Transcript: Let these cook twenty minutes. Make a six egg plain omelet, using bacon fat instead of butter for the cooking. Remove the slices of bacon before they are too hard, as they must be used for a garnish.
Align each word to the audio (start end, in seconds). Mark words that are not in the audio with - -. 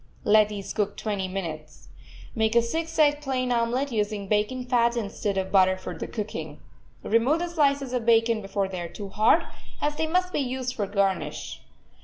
Let 0.23 0.49
these 0.49 0.73
cook 0.73 0.97
twenty 0.97 1.27
minutes. 1.27 1.89
Make 2.33 2.55
a 2.55 2.63
six 2.63 2.97
egg 2.97 3.21
plain 3.21 3.51
omelet, 3.51 3.91
using 3.91 4.27
bacon 4.27 4.65
fat 4.65 4.97
instead 4.97 5.37
of 5.37 5.51
butter 5.51 5.77
for 5.77 5.95
the 5.95 6.07
cooking. 6.07 6.59
Remove 7.03 7.37
the 7.37 7.49
slices 7.49 7.93
of 7.93 8.03
bacon 8.03 8.41
before 8.41 8.67
they 8.67 8.81
are 8.81 8.89
too 8.89 9.09
hard, 9.09 9.43
as 9.79 9.97
they 9.97 10.07
must 10.07 10.33
be 10.33 10.39
used 10.39 10.73
for 10.73 10.85
a 10.85 10.91
garnish. 10.91 11.61